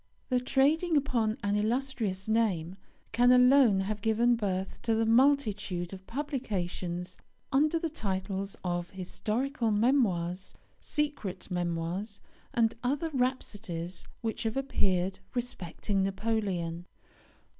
The 0.29 0.39
trading 0.39 0.97
upon 0.97 1.37
an 1.43 1.55
illustrious 1.55 2.27
name 2.27 2.75
can 3.11 3.31
alone 3.31 3.81
have 3.81 4.01
given 4.01 4.35
birth 4.35 4.81
to 4.81 4.95
the 4.95 5.05
multitude 5.05 5.93
of 5.93 6.07
publications 6.07 7.17
under 7.51 7.77
the 7.77 7.87
titles 7.87 8.57
of 8.63 8.89
historical 8.89 9.69
memoirs, 9.69 10.55
secret 10.79 11.51
memoirs, 11.51 12.19
and 12.51 12.73
other 12.83 13.11
rhapsodies 13.13 14.07
which 14.21 14.41
have 14.41 14.57
appeared 14.57 15.19
respecting 15.35 16.01
Napoleon. 16.01 16.87